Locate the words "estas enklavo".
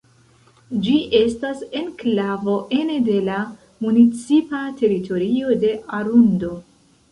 1.19-2.55